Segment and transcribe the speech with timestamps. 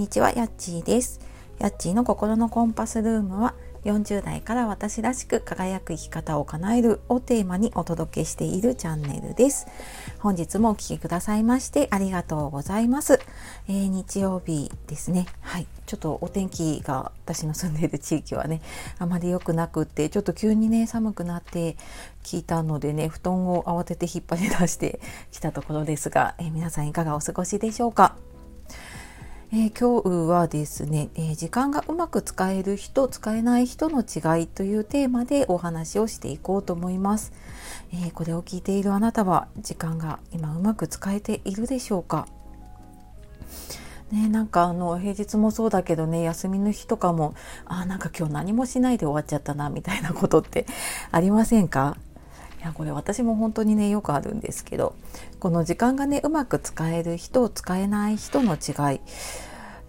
[0.00, 1.20] にちは、やっちーです。
[1.58, 9.66] やっちーの心のコンパスルームは、40代から私らしく輝く生き方を叶えるをテーマにお届けしているチャンネルです。
[10.18, 13.20] 本日もお聴きくださいましてありがとうございます。
[13.68, 15.26] えー、日曜日ですね。
[15.42, 15.66] はい。
[15.84, 18.62] ちょっとお天気が私の住んでいる地域はね、
[18.98, 21.76] あまり良くなくって、ちょっと急にね、寒くなって
[22.22, 28.16] きたのでね、布団を慌てて引っ張り出してきたところですが、えー、皆さんいかがお過ごしでしょうか？
[29.52, 37.32] えー、今日はですね、えー、時間がうまく使える人使えない人の違いというテーマでお話をしていこうと思います、
[37.92, 42.28] えー、これを聞いているあなたは時間が今うまく使えているでしょうか？
[44.12, 50.66] ね、なんかあの平日もそうだけどね休みの日とかもあなんか今日何もしないで終わっちゃったなみたいなことって
[51.10, 51.96] ありませんか？
[52.60, 54.94] いやこれ私も本当にねよくあるんですけど
[55.38, 59.00] この時間がねうまく使える人使えない人の違い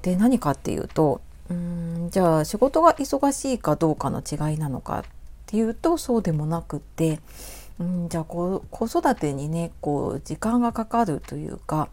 [0.02, 5.04] で何かっていうとうんじゃあ仕事が忙しいかどうかの違いなのかっ
[5.48, 7.20] ていうとそうでもなくって
[7.78, 11.90] うんじゃあ子育てにねこう時間がかかるというか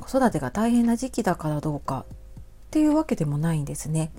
[0.00, 2.16] 子育てが大変な時期だからどうかっ
[2.70, 4.10] ていうわけでもないんですね。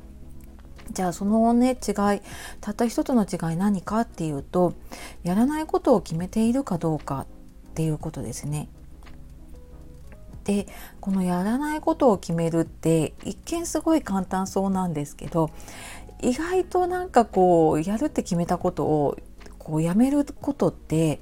[0.92, 2.22] じゃあそのね違い
[2.62, 4.74] たった一つの違い何かっていうと
[5.24, 8.70] やらないことを決めているかどうかっていうことですね。
[10.46, 10.68] で
[11.02, 15.50] このやらないことを決めるって一見すごい簡単そうなんですけど
[16.22, 19.18] 意外となんかこうやるって決めたことを
[19.58, 21.20] こうやめることって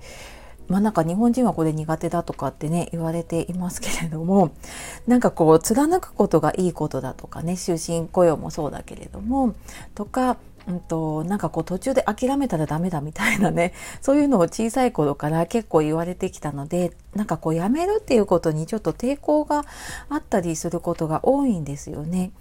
[0.68, 4.52] まあなんか日本人はこれ苦手だとかってね言われていますけれども
[5.08, 9.54] なんかこう貫くことがいいことだとかね終身雇用もそうだけれども
[9.96, 19.66] とかうんと、なんかこう途中で諦めたらダメだみたいなね そういうのを小さい頃から結構言われてきたのでなんかこうやめるっていうことにちょっと抵抗が
[20.10, 22.32] あったりすることが多いんですよね。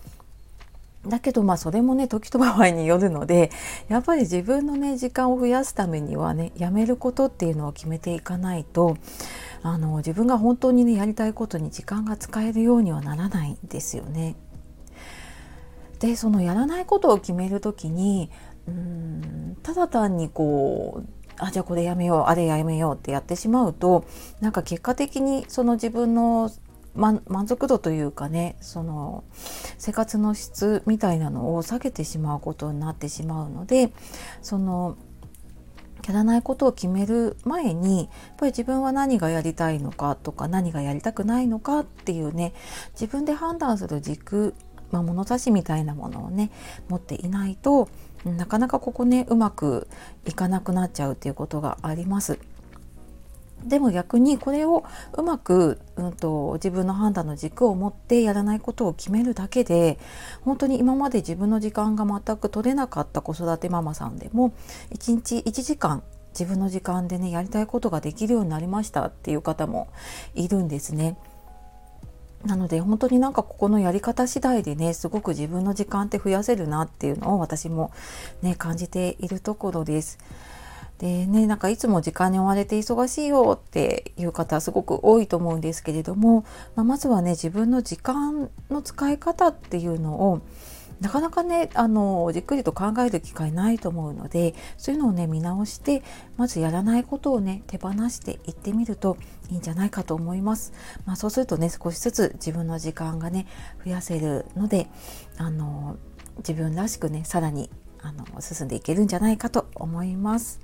[1.07, 3.51] だけどまあそれもね時と場合によるので
[3.89, 8.97] やっぱり自分のね時間を増やすためにはねやめることっていうのを決めていかないと
[9.63, 14.37] あの自分が本当にねやりたいことに時間が使えるようにはならないんですよね。
[15.99, 18.31] でそのやらないことを決める時に
[18.67, 24.05] うんただ単にこうあじゃあこれやめようあれやめようってやってしまうと
[24.41, 26.51] なんか結果的にその自分の
[26.95, 29.25] 満足度というかねその
[29.79, 33.93] 生活の質みたいなのを下げてしまうことになってしまうので
[34.43, 34.97] その
[36.07, 42.53] やらないことを決める前にやっぱり自分は何がやりたいのかとか何がやりたくないのかっていうね
[42.93, 44.55] 自分で判断する軸、
[44.91, 46.51] まあ、物差しみたいなものをね
[46.89, 47.89] 持っていないと
[48.25, 49.89] なかなかここねうまく
[50.27, 52.39] いかなくなっちゃうっていうことがあります。
[53.65, 54.85] でも逆にこれを
[55.15, 59.99] うまく、うんと、自分の判断の軸を持ってやらないことを決めるだけで
[60.43, 64.53] 本当に今まで自分の時間が全く取れなかった子育てママさんでも
[64.91, 69.89] 1日1時間自分の時間でねやりたいことができるようになりましたっていう方も
[70.35, 71.17] いるんですね。
[72.45, 77.93] なので本当になんかここのやり方次第でねすごく自分の時間って増やせるなっていうのを私も
[78.43, 80.19] ね感じているところです。
[81.03, 86.45] でねなんかいつも時間に追われて忙しいよっていう方すごく多いと思うんですけれども、
[86.77, 90.43] まあ、まずはね自分の時間の使い方っていうのを
[91.01, 96.05] なかなかねあのじっくりと考える機会ないと思うのでそういうのをね見直して
[96.37, 99.17] まずやらないことをね手放していってみると
[99.51, 100.73] いいんじゃないかと思います。
[101.05, 103.49] まあ、そうするとね少しずつ自分の時間がね
[103.85, 104.87] 増やせるので
[105.37, 105.97] あの
[106.39, 107.69] 自分らしくねさらに
[108.03, 110.61] あの進んでいけるんじゃないかと思います。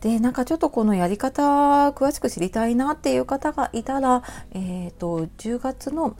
[0.00, 1.42] でなんかちょっとこのやり方
[1.90, 4.22] 詳しく知りたいなっていう方がいたら、
[4.52, 6.14] えーと、10月の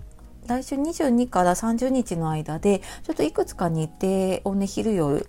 [0.47, 5.29] 来週22から30日の間でちょっといくつか日程をね昼夜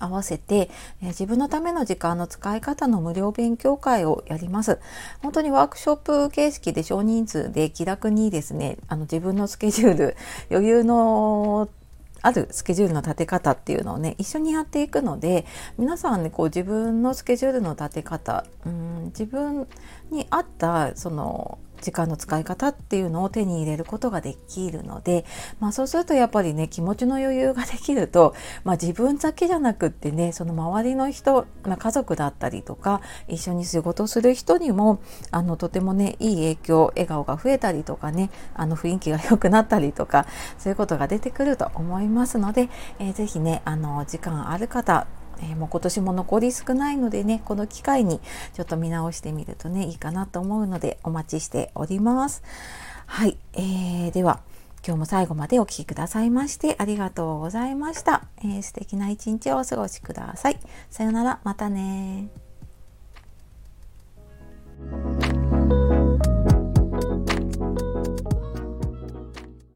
[0.00, 0.70] 合わせて、
[1.02, 4.80] え、自分のための時間の使い方の無料勉強会をやります。
[5.22, 10.16] 本当にワークショップ形式で少人数で気楽にですね、あの自分のスケジュール、
[10.50, 11.68] 余裕の
[12.22, 15.46] あるスケジュールの立て方っていうのをね一緒にやっていくので
[15.78, 19.66] 皆さんねこう自分のスケジュールの立て方うん自分
[20.10, 25.24] に合ったその時間の使い方っていうのを手に入れることができるので、
[25.58, 28.34] まあ、そうするとやっぱりね気持ちの余裕ができると、
[28.64, 35.00] まあ、自分だけじゃなくってねその周りの人、まあ、家族だったりとか一緒に仕事する人にも
[35.30, 40.26] あのとてもねいい影響笑顔が増えたりとかねあの雰囲気が良くなったりとか
[40.58, 42.68] そういうことが出てくると思いますので、
[42.98, 45.06] えー、ぜねあの時間ある方
[45.38, 48.20] えー、もう今年も残り少ないのでねこの機会に
[48.54, 52.42] ちょっと見直してみるとねいいかなと思うのでお待ちしております。
[53.06, 54.40] はい、えー、では
[54.86, 60.58] 今日も最後までお聴きくださいましてありがとうございました、えー、素敵な一日をお過ごしください。
[60.90, 62.28] さようならまたね